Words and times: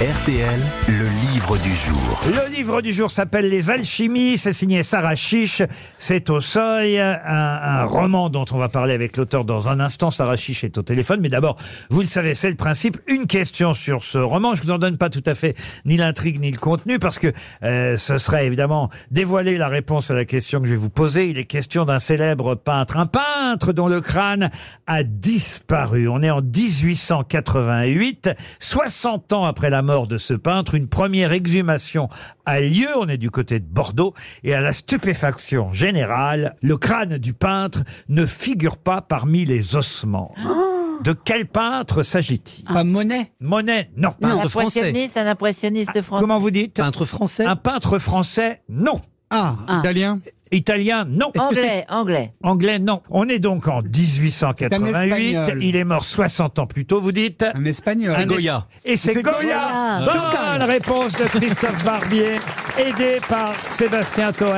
RTL, 0.00 0.60
le 0.88 1.30
livre 1.30 1.58
du 1.58 1.74
jour. 1.74 2.20
Le 2.24 2.56
livre 2.56 2.80
du 2.80 2.90
jour 2.90 3.10
s'appelle 3.10 3.50
Les 3.50 3.68
Alchimies, 3.68 4.38
c'est 4.38 4.54
signé 4.54 4.82
Sarah 4.82 5.14
Chiche, 5.14 5.60
c'est 5.98 6.30
au 6.30 6.40
seuil, 6.40 6.98
un, 6.98 7.84
roman 7.84 8.30
dont 8.30 8.46
on 8.50 8.56
va 8.56 8.70
parler 8.70 8.94
avec 8.94 9.18
l'auteur 9.18 9.44
dans 9.44 9.68
un 9.68 9.78
instant. 9.78 10.10
Sarah 10.10 10.36
Chiche 10.36 10.64
est 10.64 10.78
au 10.78 10.82
téléphone, 10.82 11.20
mais 11.20 11.28
d'abord, 11.28 11.56
vous 11.90 12.00
le 12.00 12.06
savez, 12.06 12.32
c'est 12.32 12.48
le 12.48 12.56
principe, 12.56 12.96
une 13.08 13.26
question 13.26 13.74
sur 13.74 14.02
ce 14.02 14.16
roman. 14.16 14.54
Je 14.54 14.62
vous 14.62 14.70
en 14.70 14.78
donne 14.78 14.96
pas 14.96 15.10
tout 15.10 15.22
à 15.26 15.34
fait 15.34 15.54
ni 15.84 15.98
l'intrigue 15.98 16.40
ni 16.40 16.50
le 16.50 16.56
contenu, 16.56 16.98
parce 16.98 17.18
que 17.18 17.30
euh, 17.62 17.98
ce 17.98 18.16
serait 18.16 18.46
évidemment 18.46 18.88
dévoiler 19.10 19.58
la 19.58 19.68
réponse 19.68 20.10
à 20.10 20.14
la 20.14 20.24
question 20.24 20.62
que 20.62 20.66
je 20.66 20.72
vais 20.72 20.78
vous 20.78 20.88
poser. 20.88 21.28
Il 21.28 21.36
est 21.36 21.44
question 21.44 21.84
d'un 21.84 21.98
célèbre 21.98 22.54
peintre, 22.54 22.96
un 22.96 23.04
peintre 23.04 23.74
dont 23.74 23.88
le 23.88 24.00
crâne 24.00 24.48
a 24.86 25.02
disparu. 25.02 26.08
On 26.08 26.22
est 26.22 26.30
en 26.30 26.40
1888, 26.40 28.30
60 28.60 29.34
ans 29.34 29.44
après 29.44 29.68
la 29.68 29.82
mort 29.82 29.89
de 29.90 30.18
ce 30.18 30.34
peintre, 30.34 30.74
une 30.74 30.88
première 30.88 31.32
exhumation 31.32 32.08
a 32.46 32.60
lieu, 32.60 32.88
on 32.96 33.08
est 33.08 33.16
du 33.18 33.30
côté 33.30 33.58
de 33.60 33.64
Bordeaux, 33.66 34.14
et 34.44 34.54
à 34.54 34.60
la 34.60 34.72
stupéfaction 34.72 35.72
générale, 35.72 36.56
le 36.62 36.76
crâne 36.76 37.18
du 37.18 37.32
peintre 37.34 37.80
ne 38.08 38.24
figure 38.26 38.76
pas 38.76 39.00
parmi 39.00 39.44
les 39.44 39.76
ossements. 39.76 40.32
De 41.02 41.12
quel 41.12 41.46
peintre 41.46 42.02
s'agit-il 42.02 42.64
Pas 42.64 42.84
Monet 42.84 43.32
Monet, 43.40 43.90
non. 43.96 44.10
Un 44.22 44.36
Peintre 44.36 44.48
français. 44.48 44.80
impressionniste, 44.80 45.16
un 45.16 45.26
impressionniste 45.26 46.02
français. 46.02 46.20
Comment 46.20 46.38
vous 46.38 46.50
dites 46.50 46.76
Peintre 46.76 47.04
français 47.04 47.44
Un 47.44 47.56
peintre 47.56 47.98
français, 47.98 48.62
non. 48.68 49.00
Ah, 49.30 49.56
Ah. 49.66 49.78
italien 49.80 50.20
Italien, 50.52 51.04
non. 51.08 51.30
C'est- 51.34 51.40
Anglais, 51.40 51.84
anglais. 51.88 52.32
Anglais, 52.42 52.78
non. 52.78 53.02
On 53.10 53.28
est 53.28 53.38
donc 53.38 53.68
en 53.68 53.82
1888. 53.82 55.34
espagnol. 55.34 55.62
Il 55.62 55.76
est 55.76 55.84
mort 55.84 56.04
60 56.04 56.58
ans 56.58 56.66
plus 56.66 56.86
tôt, 56.86 57.00
vous 57.00 57.12
dites 57.12 57.44
Un 57.54 57.64
espagnol. 57.64 58.12
Un 58.16 58.26
Goya. 58.26 58.66
Et 58.84 58.96
c'est 58.96 59.14
C'est 59.14 59.22
Goya. 59.22 60.02
Goya. 60.02 60.02
Bonne 60.58 60.68
réponse 60.68 61.12
de 61.16 61.24
Christophe 61.24 61.84
Barbier, 61.84 62.32
aidé 62.78 63.18
par 63.28 63.54
Sébastien 63.70 64.32
Toen. 64.32 64.48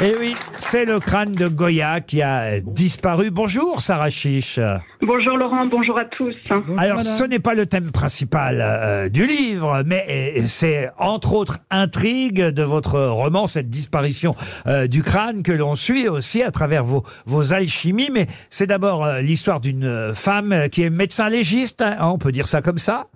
Et 0.00 0.14
oui, 0.18 0.34
c'est 0.72 0.86
le 0.86 1.00
crâne 1.00 1.32
de 1.32 1.48
Goya 1.48 2.00
qui 2.00 2.22
a 2.22 2.58
disparu. 2.60 3.30
Bonjour, 3.30 3.82
Sarah 3.82 4.08
Chiche. 4.08 4.58
Bonjour 5.02 5.36
Laurent, 5.36 5.66
bonjour 5.66 5.98
à 5.98 6.06
tous. 6.06 6.34
Alors, 6.78 7.00
ce 7.00 7.24
n'est 7.24 7.40
pas 7.40 7.52
le 7.52 7.66
thème 7.66 7.90
principal 7.90 8.62
euh, 8.62 9.10
du 9.10 9.26
livre, 9.26 9.82
mais 9.84 10.06
euh, 10.38 10.42
c'est 10.46 10.88
entre 10.98 11.34
autres 11.34 11.58
intrigue 11.70 12.40
de 12.40 12.62
votre 12.62 12.98
roman, 12.98 13.48
cette 13.48 13.68
disparition 13.68 14.34
euh, 14.66 14.86
du 14.86 15.02
crâne 15.02 15.42
que 15.42 15.52
l'on 15.52 15.76
suit 15.76 16.08
aussi 16.08 16.42
à 16.42 16.50
travers 16.50 16.84
vos, 16.84 17.02
vos 17.26 17.52
alchimies. 17.52 18.08
Mais 18.10 18.26
c'est 18.48 18.66
d'abord 18.66 19.04
euh, 19.04 19.20
l'histoire 19.20 19.60
d'une 19.60 20.14
femme 20.14 20.70
qui 20.72 20.84
est 20.84 20.90
médecin 20.90 21.28
légiste, 21.28 21.82
hein, 21.82 21.98
on 22.00 22.16
peut 22.16 22.32
dire 22.32 22.46
ça 22.46 22.62
comme 22.62 22.78
ça. 22.78 23.08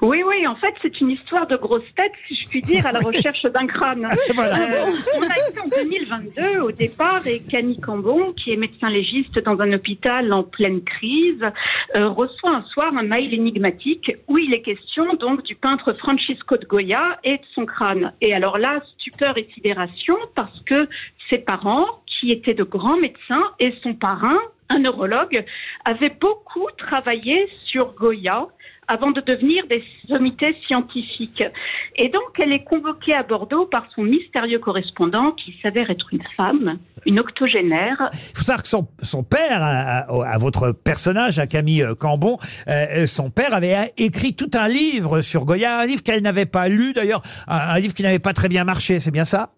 Oui, 0.00 0.22
oui, 0.24 0.46
en 0.46 0.54
fait, 0.56 0.74
c'est 0.80 1.00
une 1.00 1.10
histoire 1.10 1.46
de 1.46 1.56
grosse 1.56 1.82
tête, 1.96 2.12
si 2.26 2.36
je 2.36 2.48
puis 2.48 2.62
dire, 2.62 2.86
à 2.86 2.92
la 2.92 3.00
recherche 3.04 3.42
d'un 3.42 3.66
crâne. 3.66 4.08
Voilà. 4.34 4.62
Euh, 4.62 4.90
on 5.18 5.22
a 5.22 5.48
été 5.48 5.60
en 5.60 5.84
2022 5.84 6.60
au 6.60 6.72
départ 6.72 7.26
et 7.26 7.40
Camille 7.40 7.80
Cambon, 7.80 8.32
qui 8.32 8.52
est 8.52 8.56
médecin 8.56 8.90
légiste 8.90 9.38
dans 9.40 9.60
un 9.60 9.72
hôpital 9.72 10.32
en 10.32 10.44
pleine 10.44 10.82
crise, 10.82 11.42
euh, 11.96 12.08
reçoit 12.08 12.54
un 12.54 12.62
soir 12.64 12.92
un 12.96 13.02
mail 13.02 13.34
énigmatique 13.34 14.12
où 14.28 14.38
il 14.38 14.54
est 14.54 14.62
question 14.62 15.14
donc 15.14 15.42
du 15.42 15.54
peintre 15.54 15.92
Francisco 15.94 16.56
de 16.56 16.64
Goya 16.64 17.18
et 17.24 17.38
de 17.38 17.44
son 17.54 17.66
crâne. 17.66 18.12
Et 18.20 18.34
alors 18.34 18.58
là, 18.58 18.80
stupeur 18.98 19.36
et 19.36 19.48
sidération 19.54 20.16
parce 20.34 20.60
que 20.60 20.88
ses 21.28 21.38
parents, 21.38 21.86
qui 22.06 22.32
étaient 22.32 22.54
de 22.54 22.64
grands 22.64 22.96
médecins, 22.96 23.44
et 23.60 23.74
son 23.82 23.94
parrain, 23.94 24.38
un 24.68 24.80
neurologue, 24.80 25.44
avaient 25.84 26.14
beaucoup 26.20 26.66
travaillé 26.76 27.48
sur 27.66 27.94
Goya 27.94 28.48
avant 28.88 29.10
de 29.10 29.20
devenir 29.20 29.66
des 29.66 29.84
sommités 30.08 30.56
scientifiques. 30.66 31.44
Et 31.96 32.08
donc, 32.08 32.40
elle 32.40 32.54
est 32.54 32.64
convoquée 32.64 33.14
à 33.14 33.22
Bordeaux 33.22 33.66
par 33.66 33.86
son 33.94 34.02
mystérieux 34.02 34.58
correspondant 34.58 35.32
qui 35.32 35.54
s'avère 35.62 35.90
être 35.90 36.06
une 36.12 36.24
femme, 36.36 36.78
une 37.04 37.20
octogénaire. 37.20 38.08
Il 38.12 38.36
faut 38.38 38.44
savoir 38.44 38.62
que 38.62 38.68
son, 39.02 39.22
père, 39.22 39.62
à, 39.62 40.38
votre 40.38 40.72
personnage, 40.72 41.38
à 41.38 41.46
Camille 41.46 41.82
euh, 41.82 41.94
Cambon, 41.94 42.38
euh, 42.66 43.06
son 43.06 43.30
père 43.30 43.52
avait 43.52 43.76
euh, 43.76 43.84
écrit 43.98 44.34
tout 44.34 44.50
un 44.54 44.68
livre 44.68 45.20
sur 45.20 45.44
Goya, 45.44 45.80
un 45.80 45.86
livre 45.86 46.02
qu'elle 46.02 46.22
n'avait 46.22 46.46
pas 46.46 46.68
lu 46.68 46.94
d'ailleurs, 46.94 47.20
un 47.46 47.78
livre 47.78 47.92
qui 47.92 48.02
n'avait 48.02 48.18
pas 48.18 48.32
très 48.32 48.48
bien 48.48 48.64
marché, 48.64 49.00
c'est 49.00 49.10
bien 49.10 49.26
ça? 49.26 49.50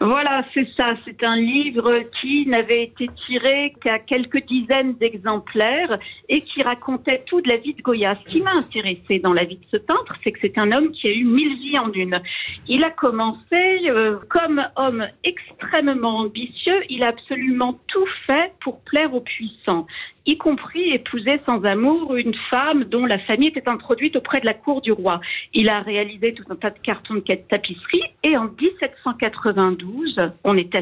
Voilà, 0.00 0.44
c'est 0.54 0.68
ça. 0.76 0.94
C'est 1.04 1.22
un 1.22 1.36
livre 1.36 2.00
qui 2.20 2.46
n'avait 2.46 2.84
été 2.84 3.08
tiré 3.26 3.74
qu'à 3.82 3.98
quelques 3.98 4.44
dizaines 4.46 4.94
d'exemplaires 4.94 5.98
et 6.28 6.40
qui 6.40 6.62
racontait 6.62 7.22
tout 7.26 7.40
de 7.40 7.48
la 7.48 7.56
vie 7.56 7.74
de 7.74 7.82
Goya. 7.82 8.16
Ce 8.24 8.32
qui 8.32 8.42
m'a 8.42 8.52
intéressé 8.52 9.18
dans 9.18 9.32
la 9.32 9.44
vie 9.44 9.56
de 9.56 9.66
ce 9.70 9.76
peintre, 9.76 10.14
c'est 10.22 10.32
que 10.32 10.40
c'est 10.40 10.58
un 10.58 10.72
homme 10.72 10.90
qui 10.92 11.08
a 11.08 11.12
eu 11.12 11.24
mille 11.24 11.56
vies 11.58 11.78
en 11.78 11.92
une. 11.92 12.20
Il 12.66 12.84
a 12.84 12.90
commencé 12.90 13.40
euh, 13.88 14.16
comme 14.28 14.62
homme 14.76 15.06
extrêmement 15.24 16.18
ambitieux. 16.18 16.82
Il 16.88 17.02
a 17.02 17.08
absolument 17.08 17.78
tout 17.88 18.06
fait 18.26 18.52
pour 18.60 18.80
plaire 18.80 19.14
aux 19.14 19.20
puissants 19.20 19.86
y 20.26 20.36
compris 20.36 20.90
épouser 20.90 21.40
sans 21.46 21.64
amour 21.64 22.14
une 22.16 22.34
femme 22.50 22.84
dont 22.84 23.06
la 23.06 23.18
famille 23.18 23.48
était 23.48 23.68
introduite 23.68 24.16
auprès 24.16 24.40
de 24.40 24.46
la 24.46 24.54
cour 24.54 24.80
du 24.80 24.92
roi. 24.92 25.20
Il 25.54 25.68
a 25.68 25.80
réalisé 25.80 26.34
tout 26.34 26.44
un 26.50 26.56
tas 26.56 26.70
de 26.70 26.78
cartons 26.78 27.14
de 27.14 27.20
tapisserie 27.20 28.02
et 28.22 28.36
en 28.36 28.46
1792, 29.60 30.32
on 30.44 30.56
est 30.56 30.74
à 30.74 30.80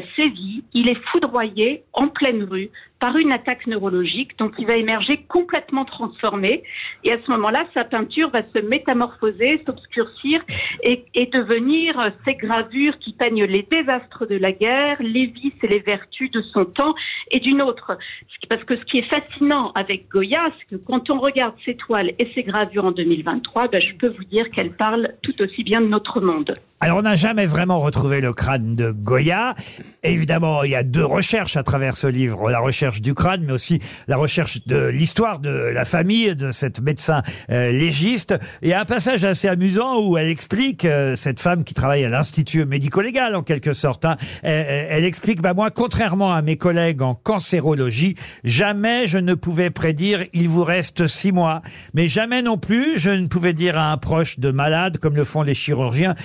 il 0.73 0.89
est 0.89 1.01
foudroyé 1.11 1.83
en 1.93 2.07
pleine 2.07 2.43
rue 2.43 2.69
par 2.99 3.15
une 3.17 3.31
attaque 3.31 3.65
neurologique, 3.67 4.37
donc 4.37 4.53
il 4.59 4.67
va 4.67 4.75
émerger 4.75 5.23
complètement 5.29 5.85
transformé. 5.85 6.63
Et 7.03 7.13
à 7.13 7.17
ce 7.25 7.31
moment-là, 7.31 7.65
sa 7.73 7.85
peinture 7.85 8.29
va 8.29 8.43
se 8.43 8.59
métamorphoser, 8.59 9.61
s'obscurcir 9.65 10.43
et, 10.83 11.05
devenir 11.31 12.11
ces 12.25 12.33
gravures 12.33 12.97
qui 12.99 13.13
peignent 13.13 13.45
les 13.45 13.63
désastres 13.63 14.27
de 14.27 14.35
la 14.35 14.51
guerre, 14.51 14.97
les 14.99 15.27
vices 15.27 15.53
et 15.63 15.67
les 15.67 15.79
vertus 15.79 16.31
de 16.31 16.41
son 16.41 16.65
temps 16.65 16.95
et 17.31 17.39
d'une 17.39 17.61
autre. 17.61 17.97
Parce 18.49 18.63
que 18.63 18.75
ce 18.75 18.83
qui 18.85 18.97
est 18.97 19.09
fascinant 19.09 19.71
avec 19.75 20.09
Goya, 20.09 20.49
c'est 20.59 20.77
que 20.77 20.83
quand 20.83 21.09
on 21.09 21.19
regarde 21.19 21.55
ses 21.63 21.75
toiles 21.75 22.11
et 22.19 22.29
ses 22.33 22.43
gravures 22.43 22.85
en 22.85 22.91
2023, 22.91 23.67
ben, 23.67 23.81
je 23.81 23.93
peux 23.95 24.09
vous 24.09 24.25
dire 24.25 24.49
qu'elles 24.49 24.75
parlent 24.75 25.13
tout 25.21 25.41
aussi 25.41 25.63
bien 25.63 25.81
de 25.81 25.87
notre 25.87 26.19
monde. 26.19 26.53
Alors, 26.81 26.99
on 26.99 27.01
n'a 27.01 27.17
jamais 27.17 27.45
vraiment 27.45 27.79
retrouvé 27.79 28.21
le 28.21 28.31
crâne 28.31 28.77
de 28.77 28.91
Goya. 28.91 29.53
Évidemment, 30.01 30.63
il 30.63 30.71
y 30.71 30.75
a 30.75 30.83
deux 30.83 31.03
recherches 31.03 31.57
à 31.57 31.63
travers 31.63 31.97
ce 31.97 32.07
livre. 32.07 32.49
La 32.49 32.59
recherche 32.59 33.01
du 33.01 33.13
crâne, 33.13 33.43
mais 33.45 33.51
aussi 33.51 33.81
la 34.07 34.15
recherche 34.15 34.65
de 34.65 34.85
l'histoire 34.85 35.39
de 35.39 35.49
la 35.49 35.83
famille 35.83 36.37
de 36.37 36.53
cette 36.53 36.79
médecin 36.79 37.21
euh, 37.49 37.73
légiste. 37.73 38.33
Il 38.61 38.69
y 38.69 38.73
a 38.73 38.79
un 38.79 38.85
passage 38.85 39.25
assez 39.25 39.49
amusant 39.49 40.01
où 40.07 40.17
elle 40.17 40.29
explique, 40.29 40.85
euh, 40.85 41.17
cette 41.17 41.41
femme 41.41 41.65
qui 41.65 41.73
travaille 41.73 42.05
à 42.05 42.09
l'Institut 42.09 42.63
médico-légal, 42.63 43.35
en 43.35 43.43
quelque 43.43 43.73
sorte, 43.73 44.05
hein, 44.05 44.15
elle, 44.41 45.03
explique, 45.03 45.41
bah, 45.41 45.53
moi, 45.53 45.71
contrairement 45.71 46.33
à 46.33 46.41
mes 46.41 46.55
collègues 46.55 47.01
en 47.01 47.13
cancérologie, 47.13 48.15
jamais 48.45 49.05
je 49.05 49.17
ne 49.17 49.33
pouvais 49.33 49.69
prédire 49.69 50.23
il 50.31 50.47
vous 50.47 50.63
reste 50.63 51.07
six 51.07 51.33
mois. 51.33 51.61
Mais 51.93 52.07
jamais 52.07 52.41
non 52.41 52.57
plus 52.57 52.97
je 52.97 53.09
ne 53.09 53.27
pouvais 53.27 53.51
dire 53.51 53.77
à 53.77 53.91
un 53.91 53.97
proche 53.97 54.39
de 54.39 54.51
malade, 54.51 54.97
comme 54.97 55.17
le 55.17 55.25
font 55.25 55.41
les 55.41 55.55
chirurgiens, 55.55 56.15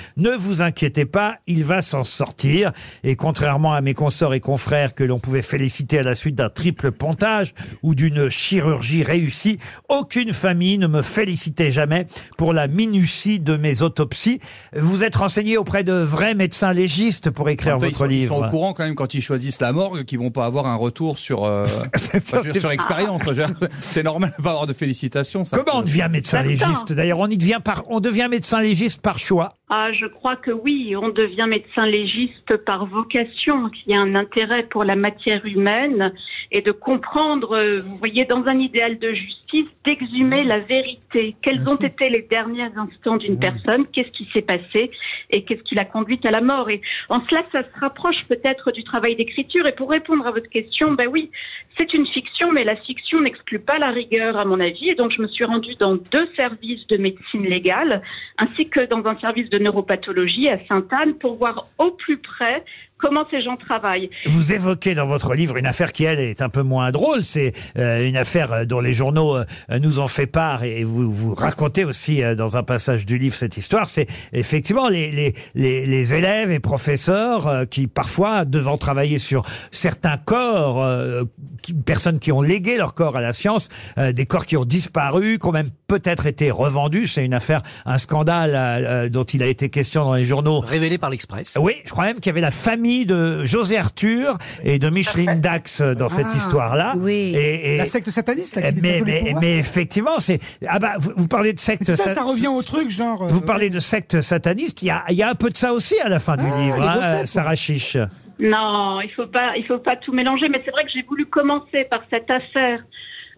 vous 0.44 0.62
inquiétez 0.62 1.06
pas, 1.06 1.38
il 1.46 1.64
va 1.64 1.82
s'en 1.82 2.04
sortir. 2.04 2.72
Et 3.02 3.16
contrairement 3.16 3.72
à 3.74 3.80
mes 3.80 3.94
consorts 3.94 4.34
et 4.34 4.40
confrères 4.40 4.94
que 4.94 5.02
l'on 5.04 5.18
pouvait 5.18 5.42
féliciter 5.42 5.98
à 5.98 6.02
la 6.02 6.14
suite 6.14 6.34
d'un 6.34 6.50
triple 6.50 6.92
pontage 6.92 7.54
ou 7.82 7.94
d'une 7.94 8.28
chirurgie 8.28 9.02
réussie, 9.02 9.58
aucune 9.88 10.32
famille 10.32 10.78
ne 10.78 10.86
me 10.86 11.02
félicitait 11.02 11.70
jamais 11.72 12.06
pour 12.36 12.52
la 12.52 12.66
minutie 12.68 13.40
de 13.40 13.56
mes 13.56 13.82
autopsies. 13.82 14.40
Vous 14.76 15.02
êtes 15.04 15.16
renseigné 15.16 15.56
auprès 15.56 15.84
de 15.84 15.92
vrais 15.94 16.34
médecins 16.34 16.72
légistes 16.72 17.30
pour 17.30 17.48
écrire 17.48 17.76
Enfin, 17.76 17.86
ils, 17.86 17.90
votre 17.90 17.98
sont, 17.98 18.04
ils 18.10 18.18
livre. 18.18 18.36
sont 18.38 18.44
au 18.46 18.50
courant 18.50 18.72
quand 18.74 18.84
même 18.84 18.94
quand 18.94 19.14
ils 19.14 19.22
choisissent 19.22 19.60
la 19.60 19.72
morgue 19.72 20.04
qu'ils 20.04 20.18
vont 20.18 20.30
pas 20.30 20.44
avoir 20.46 20.66
un 20.66 20.76
retour 20.76 21.18
sur 21.18 21.44
euh, 21.44 21.66
dire, 22.12 22.52
sur 22.60 23.32
dire, 23.32 23.48
C'est 23.82 24.02
normal 24.02 24.32
de 24.36 24.42
pas 24.42 24.50
avoir 24.50 24.66
de 24.66 24.72
félicitations. 24.72 25.44
ça. 25.44 25.56
Comment 25.56 25.78
on 25.78 25.82
devient 25.82 26.08
médecin 26.10 26.42
légiste 26.42 26.92
D'ailleurs, 26.92 27.18
on 27.18 27.28
y 27.28 27.38
devient 27.38 27.60
par, 27.64 27.82
on 27.88 28.00
devient 28.00 28.28
médecin 28.30 28.60
légiste 28.60 29.00
par 29.00 29.18
choix. 29.18 29.54
Ah, 29.70 29.92
je 29.92 30.04
crois 30.04 30.36
que 30.36 30.50
oui, 30.50 30.94
on 30.94 31.08
devient 31.08 31.46
médecin 31.48 31.86
légiste 31.86 32.54
par 32.66 32.84
vocation, 32.84 33.70
qu'il 33.70 33.92
y 33.92 33.94
a 33.94 34.00
un 34.00 34.14
intérêt 34.14 34.64
pour 34.64 34.84
la 34.84 34.94
matière 34.94 35.44
humaine 35.46 36.12
et 36.50 36.60
de 36.60 36.70
comprendre, 36.70 37.56
euh, 37.56 37.80
vous 37.80 37.96
voyez, 37.96 38.26
dans 38.26 38.44
un 38.44 38.58
idéal 38.58 38.98
de 38.98 39.12
justice, 39.14 39.43
d'exhumer 39.84 40.44
la 40.44 40.58
vérité. 40.58 41.36
Quels 41.42 41.68
ont 41.68 41.76
été 41.76 42.08
les 42.08 42.22
derniers 42.22 42.70
instants 42.76 43.16
d'une 43.16 43.38
personne? 43.38 43.86
Qu'est-ce 43.92 44.10
qui 44.10 44.28
s'est 44.32 44.42
passé? 44.42 44.90
Et 45.30 45.44
qu'est-ce 45.44 45.62
qui 45.62 45.74
l'a 45.74 45.84
conduite 45.84 46.26
à 46.26 46.30
la 46.30 46.40
mort? 46.40 46.70
Et 46.70 46.80
en 47.10 47.20
cela, 47.26 47.44
ça 47.52 47.62
se 47.62 47.80
rapproche 47.80 48.26
peut-être 48.26 48.72
du 48.72 48.82
travail 48.84 49.16
d'écriture. 49.16 49.66
Et 49.66 49.72
pour 49.72 49.90
répondre 49.90 50.26
à 50.26 50.30
votre 50.30 50.48
question, 50.48 50.92
ben 50.92 51.08
oui, 51.10 51.30
c'est 51.76 51.92
une 51.94 52.06
fiction, 52.06 52.52
mais 52.52 52.64
la 52.64 52.76
fiction 52.76 53.20
n'exclut 53.20 53.60
pas 53.60 53.78
la 53.78 53.90
rigueur, 53.90 54.36
à 54.36 54.44
mon 54.44 54.60
avis. 54.60 54.90
Et 54.90 54.94
donc, 54.94 55.12
je 55.12 55.22
me 55.22 55.28
suis 55.28 55.44
rendue 55.44 55.74
dans 55.74 55.94
deux 55.96 56.26
services 56.36 56.86
de 56.88 56.96
médecine 56.96 57.44
légale, 57.44 58.02
ainsi 58.38 58.68
que 58.68 58.80
dans 58.86 59.04
un 59.06 59.18
service 59.18 59.50
de 59.50 59.58
neuropathologie 59.58 60.48
à 60.48 60.58
Sainte-Anne, 60.66 61.14
pour 61.14 61.34
voir 61.36 61.68
au 61.78 61.90
plus 61.92 62.18
près 62.18 62.64
comment 63.04 63.24
ces 63.30 63.42
gens 63.42 63.56
travaillent. 63.56 64.08
Vous 64.26 64.52
évoquez 64.52 64.94
dans 64.94 65.06
votre 65.06 65.34
livre 65.34 65.56
une 65.56 65.66
affaire 65.66 65.92
qui, 65.92 66.04
elle, 66.04 66.20
est 66.20 66.40
un 66.42 66.48
peu 66.48 66.62
moins 66.62 66.90
drôle. 66.90 67.22
C'est 67.22 67.52
euh, 67.78 68.06
une 68.08 68.16
affaire 68.16 68.52
euh, 68.52 68.64
dont 68.64 68.80
les 68.80 68.92
journaux 68.94 69.36
euh, 69.36 69.44
nous 69.80 70.00
ont 70.00 70.08
fait 70.08 70.26
part 70.26 70.64
et 70.64 70.84
vous, 70.84 71.12
vous 71.12 71.34
racontez 71.34 71.84
aussi 71.84 72.22
euh, 72.22 72.34
dans 72.34 72.56
un 72.56 72.62
passage 72.62 73.04
du 73.04 73.18
livre 73.18 73.34
cette 73.34 73.56
histoire. 73.56 73.88
C'est 73.88 74.06
effectivement 74.32 74.88
les, 74.88 75.10
les, 75.12 75.34
les, 75.54 75.86
les 75.86 76.14
élèves 76.14 76.50
et 76.50 76.60
professeurs 76.60 77.46
euh, 77.46 77.64
qui, 77.66 77.86
parfois, 77.88 78.44
devant 78.44 78.78
travailler 78.78 79.18
sur 79.18 79.44
certains 79.70 80.16
corps, 80.16 80.82
euh, 80.82 81.24
qui- 81.62 81.74
personnes 81.74 82.18
qui 82.18 82.32
ont 82.32 82.42
légué 82.42 82.76
leur 82.78 82.94
corps 82.94 83.16
à 83.16 83.20
la 83.20 83.32
science, 83.32 83.68
euh, 83.98 84.12
des 84.12 84.24
corps 84.26 84.46
qui 84.46 84.56
ont 84.56 84.64
disparu, 84.64 85.38
qui 85.38 85.46
ont 85.46 85.52
même 85.52 85.70
peut-être 85.88 86.26
été 86.26 86.50
revendus. 86.50 87.06
C'est 87.06 87.24
une 87.24 87.34
affaire, 87.34 87.62
un 87.84 87.98
scandale 87.98 89.10
dont 89.10 89.24
il 89.24 89.42
a 89.42 89.46
été 89.46 89.68
question 89.68 90.04
dans 90.04 90.14
les 90.14 90.24
journaux. 90.24 90.60
Révélé 90.60 90.96
par 90.98 91.10
l'Express. 91.10 91.56
Oui, 91.60 91.74
je 91.84 91.90
crois 91.90 92.04
même 92.04 92.16
qu'il 92.16 92.26
y 92.26 92.30
avait 92.30 92.40
la 92.40 92.50
famille 92.50 92.93
de 93.04 93.44
José 93.44 93.76
Arthur 93.78 94.38
et 94.62 94.78
de 94.78 94.88
Micheline 94.90 95.40
Dax 95.40 95.82
dans 95.82 96.08
cette 96.08 96.26
Ah, 96.32 96.36
histoire-là. 96.36 96.94
oui. 96.98 97.32
Et, 97.36 97.74
et- 97.74 97.78
La 97.78 97.86
secte 97.86 98.10
sataniste, 98.10 98.54
là, 98.56 98.70
qui 98.72 98.80
mais, 98.80 99.00
détient 99.00 99.00
tous 99.00 99.04
les 99.06 99.12
mais, 99.12 99.20
pouvoirs. 99.26 99.40
mais 99.42 99.58
effectivement, 99.58 100.20
c'est 100.20 100.40
ah 100.68 100.78
bah 100.78 100.92
vous, 100.98 101.12
vous 101.16 101.28
parlez 101.28 101.52
de 101.52 101.58
secte. 101.58 101.84
Ça, 101.84 101.96
sa- 101.96 102.14
ça 102.14 102.22
revient 102.22 102.46
au 102.48 102.62
truc, 102.62 102.90
genre. 102.90 103.24
euh, 103.24 103.28
Vous 103.28 103.40
parlez 103.40 103.70
de 103.70 103.80
secte 103.80 104.20
sataniste. 104.20 104.82
Il 104.82 104.86
y 104.86 104.90
a, 104.90 105.02
il 105.10 105.16
y 105.16 105.22
a 105.22 105.28
un 105.30 105.34
peu 105.34 105.50
de 105.50 105.56
ça 105.56 105.72
aussi 105.72 105.98
à 106.00 106.08
la 106.08 106.18
fin 106.20 106.36
du 106.36 106.44
Ah, 106.50 106.60
livre, 106.60 106.80
les 106.80 106.86
hein, 106.86 107.12
têtes, 107.18 107.26
Sarah 107.26 107.56
Chiche. 107.56 107.96
Non, 108.38 109.00
il 109.00 109.10
faut 109.10 109.26
pas, 109.26 109.56
il 109.56 109.64
faut 109.64 109.78
pas 109.78 109.96
tout 109.96 110.12
mélanger. 110.12 110.48
Mais 110.48 110.60
c'est 110.64 110.70
vrai 110.70 110.84
que 110.84 110.90
j'ai 110.90 111.02
voulu 111.02 111.26
commencer 111.26 111.84
par 111.84 112.02
cette 112.10 112.30
affaire 112.30 112.82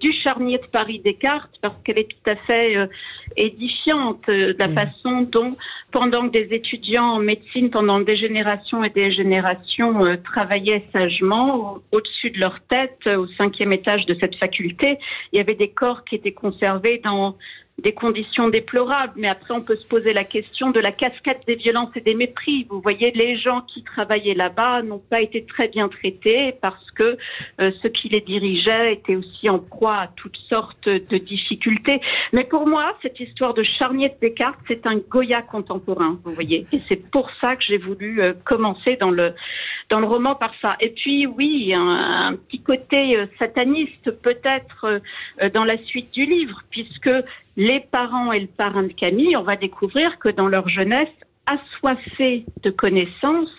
du 0.01 0.13
charnier 0.13 0.59
de 0.59 0.67
Paris 0.67 1.01
Descartes 1.03 1.55
parce 1.63 1.79
qu'elle 1.79 1.99
est 1.99 2.09
tout 2.11 2.31
à 2.31 2.37
fait 2.37 2.77
euh, 2.77 2.87
édifiante 3.37 4.29
euh, 4.29 4.53
de 4.53 4.59
la 4.59 4.69
façon 4.69 5.23
dont, 5.23 5.51
pendant 5.91 6.27
que 6.29 6.33
des 6.33 6.55
étudiants 6.55 7.13
en 7.15 7.19
médecine, 7.19 7.71
pendant 7.71 8.01
des 8.01 8.17
générations 8.17 8.85
et 8.85 8.91
des 8.91 9.11
générations 9.13 10.05
euh, 10.05 10.17
travaillaient 10.23 10.85
sagement 10.93 11.55
au- 11.57 11.83
au-dessus 11.97 12.31
de 12.31 12.39
leur 12.41 12.61
tête, 12.69 13.07
au 13.07 13.27
cinquième 13.39 13.73
étage 13.73 14.05
de 14.05 14.15
cette 14.21 14.37
faculté, 14.37 14.99
il 15.33 15.39
y 15.39 15.41
avait 15.41 15.55
des 15.55 15.71
corps 15.71 16.05
qui 16.05 16.17
étaient 16.17 16.33
conservés 16.33 17.01
dans 17.03 17.37
des 17.83 17.93
conditions 17.93 18.49
déplorables, 18.49 19.13
mais 19.17 19.29
après 19.29 19.53
on 19.53 19.61
peut 19.61 19.77
se 19.77 19.87
poser 19.87 20.15
la 20.15 20.25
question 20.25 20.71
de 20.71 20.81
la 20.81 20.93
cascade 20.93 21.41
des 21.47 21.57
violences 21.57 21.91
et 21.95 22.01
des 22.01 22.15
mépris. 22.15 22.67
Vous 22.71 22.81
voyez, 22.81 23.11
les 23.11 23.39
gens 23.39 23.61
qui 23.63 23.83
travaillaient 23.83 24.35
là-bas 24.35 24.81
n'ont 24.83 25.03
pas 25.11 25.21
été 25.21 25.45
très 25.45 25.69
bien 25.69 25.89
traités 25.89 26.55
parce 26.63 26.91
que 26.93 27.19
euh, 27.61 27.71
ceux 27.83 27.91
qui 27.91 28.09
les 28.09 28.23
dirigeaient 28.23 28.95
étaient 28.95 29.17
aussi 29.17 29.51
en 29.51 29.59
proie 29.59 29.97
à 29.97 30.09
toutes 30.17 30.39
sortes 30.49 30.89
de 30.89 31.19
difficultés. 31.19 32.01
Mais 32.33 32.45
pour 32.45 32.67
moi, 32.67 32.97
cette 33.03 33.21
histoire 33.21 33.53
de 33.53 33.63
charnier 33.63 34.09
de 34.09 34.15
Descartes, 34.23 34.59
c'est 34.69 34.87
un 34.87 34.97
Goya 34.97 35.43
contemporain, 35.43 36.19
vous 36.25 36.33
voyez. 36.33 36.67
Et 36.73 36.79
c'est 36.79 37.11
pour 37.11 37.31
ça 37.43 37.57
que 37.57 37.63
j'ai 37.63 37.79
voulu 37.79 38.23
euh, 38.23 38.33
commencer 38.45 38.97
dans 38.97 39.11
le 39.11 39.35
dans 39.89 40.01
le 40.01 40.07
roman 40.07 40.35
par 40.35 40.53
ça. 40.61 40.75
Et 40.81 40.89
puis 40.89 41.27
oui, 41.27 41.73
un, 41.73 42.35
petit 42.49 42.61
côté 42.61 43.17
euh, 43.17 43.27
sataniste 43.39 44.11
peut-être 44.11 45.01
dans 45.55 45.63
la 45.63 45.77
suite 45.77 46.13
du 46.13 46.25
livre, 46.25 46.63
puisque 46.71 47.11
les 47.67 47.81
parents 47.81 48.31
et 48.31 48.39
le 48.39 48.47
parrain 48.47 48.85
de 48.85 48.93
Camille, 48.93 49.37
on 49.37 49.43
va 49.43 49.57
découvrir 49.57 50.21
que 50.21 50.29
dans 50.29 50.47
leur 50.47 50.69
jeunesse, 50.69 51.09
assoiffés 51.47 52.45
de 52.63 52.71
connaissances, 52.71 53.55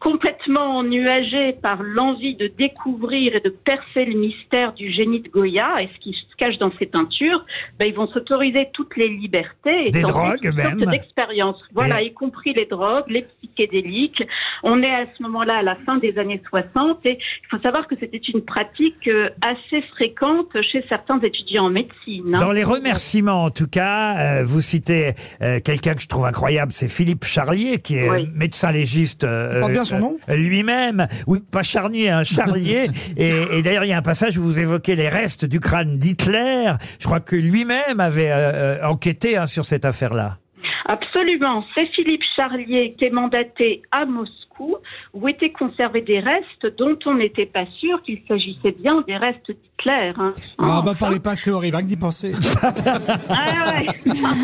complètement 0.00 0.76
ennuagés 0.78 1.52
par 1.54 1.82
l'envie 1.82 2.34
de 2.36 2.46
découvrir 2.46 3.34
et 3.34 3.40
de 3.40 3.48
percer 3.48 4.04
le 4.04 4.18
mystère 4.18 4.72
du 4.74 4.92
génie 4.92 5.20
de 5.20 5.28
Goya 5.28 5.82
et 5.82 5.88
ce 5.94 5.98
qui 6.00 6.12
se 6.12 6.36
cache 6.36 6.58
dans 6.58 6.70
ses 6.78 6.86
peintures, 6.86 7.44
ben, 7.78 7.86
ils 7.86 7.94
vont 7.94 8.06
s'autoriser 8.08 8.68
toutes 8.72 8.96
les 8.96 9.08
libertés 9.08 9.88
et 9.88 9.90
Des 9.90 10.02
drogues 10.02 10.52
même. 10.54 10.84
d'expériences. 10.90 11.60
Voilà, 11.74 12.02
Et- 12.02 12.06
y 12.06 12.12
compris 12.12 12.52
les 12.52 12.66
drogues, 12.66 13.04
les 13.08 13.22
psychédéliques. 13.22 14.22
On 14.62 14.82
est 14.82 14.94
à 14.94 15.06
ce 15.16 15.22
moment-là 15.22 15.56
à 15.58 15.62
la 15.62 15.76
fin 15.76 15.96
des 15.96 16.18
années 16.18 16.40
60 16.48 17.04
et 17.06 17.18
il 17.18 17.48
faut 17.50 17.58
savoir 17.62 17.86
que 17.88 17.94
c'était 17.98 18.18
une 18.18 18.42
pratique 18.42 19.08
euh, 19.08 19.30
assez 19.42 19.82
fréquente 19.94 20.48
chez 20.62 20.84
certains 20.88 21.18
étudiants 21.20 21.66
en 21.66 21.70
médecine. 21.70 22.34
hein. 22.34 22.38
Dans 22.38 22.52
les 22.52 22.64
remerciements, 22.64 23.44
en 23.44 23.50
tout 23.50 23.66
cas, 23.68 24.16
euh, 24.40 24.44
vous 24.44 24.60
citez 24.60 25.12
euh, 25.42 25.60
quelqu'un 25.60 25.94
que 25.94 26.02
je 26.02 26.08
trouve 26.08 26.26
incroyable, 26.26 26.72
c'est 26.72 26.88
Philippe 26.88 27.15
Charlier, 27.24 27.78
qui 27.78 27.96
est 27.96 28.08
Oui. 28.08 28.28
médecin 28.34 28.70
légiste. 28.72 29.24
euh, 29.24 29.66
bien 29.68 29.84
son 29.84 29.96
euh, 29.96 30.00
nom 30.00 30.16
Lui-même, 30.28 31.06
oui, 31.26 31.40
pas 31.50 31.62
Charnier, 31.62 32.10
hein, 32.10 32.22
Charlier. 32.24 32.86
et 33.16 33.32
et 33.58 33.62
d'ailleurs, 33.62 33.84
il 33.84 33.88
y 33.88 33.92
a 33.92 33.98
un 33.98 34.02
passage 34.02 34.36
où 34.38 34.42
vous 34.42 34.58
évoquez 34.60 34.94
les 34.96 35.08
restes 35.08 35.44
du 35.44 35.60
crâne 35.60 35.98
d'Hitler. 35.98 36.72
Je 36.98 37.06
crois 37.06 37.20
que 37.20 37.36
lui-même 37.36 38.00
avait 38.00 38.30
euh, 38.30 38.86
enquêté 38.86 39.36
hein, 39.36 39.46
sur 39.46 39.64
cette 39.64 39.84
affaire-là. 39.84 40.38
Absolument. 40.86 41.64
C'est 41.74 41.86
Philippe 41.94 42.22
Charlier 42.36 42.94
qui 42.98 43.04
est 43.06 43.10
mandaté 43.10 43.82
à 43.90 44.04
Moscou 44.06 44.45
où 44.60 45.28
étaient 45.28 45.52
conservés 45.52 46.02
des 46.02 46.20
restes 46.20 46.76
dont 46.78 46.96
on 47.06 47.14
n'était 47.14 47.46
pas 47.46 47.64
sûr 47.78 48.02
qu'il 48.02 48.20
s'agissait 48.28 48.72
bien 48.80 49.02
des 49.06 49.16
restes 49.16 49.46
d'Hitler. 49.48 50.12
hein. 50.18 50.32
Ah, 50.58 50.82
bah, 50.84 50.94
parlez 50.98 51.20
pas, 51.20 51.34
c'est 51.34 51.50
horrible, 51.50 51.76
rien 51.76 51.84
que 51.84 51.88
d'y 51.90 51.96
penser. 51.96 52.32
ah 52.62 53.72
ouais. 53.72 53.86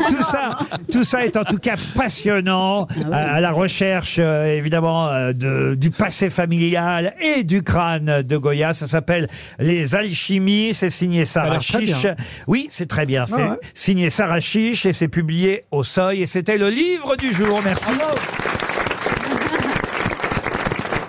Tout 0.08 0.22
ça, 0.22 0.58
tout 0.90 1.04
ça 1.04 1.24
est 1.24 1.36
en 1.36 1.44
tout 1.44 1.58
cas 1.58 1.74
passionnant 1.96 2.86
à, 3.10 3.34
à 3.36 3.40
la 3.40 3.52
recherche 3.52 4.16
euh, 4.18 4.56
évidemment 4.56 5.08
euh, 5.08 5.32
de, 5.32 5.74
du 5.74 5.90
passé 5.90 6.30
familial 6.30 7.14
et 7.20 7.44
du 7.44 7.62
crâne 7.62 8.22
de 8.22 8.36
Goya. 8.36 8.72
Ça 8.72 8.86
s'appelle 8.86 9.28
Les 9.58 9.94
Alchimies. 9.94 10.74
C'est 10.74 10.90
signé 10.90 11.24
Sarah 11.24 11.60
Chiche. 11.60 12.06
Oui, 12.46 12.66
c'est 12.70 12.88
très 12.88 13.06
bien. 13.06 13.26
C'est 13.26 13.36
ouais. 13.36 13.58
signé 13.74 14.10
Sarah 14.10 14.40
Chiche 14.40 14.86
et 14.86 14.92
c'est 14.92 15.08
publié 15.08 15.64
au 15.70 15.84
Seuil. 15.84 16.22
Et 16.22 16.26
c'était 16.26 16.58
le 16.58 16.68
livre 16.68 17.16
du 17.16 17.32
jour. 17.32 17.60
Merci. 17.64 17.90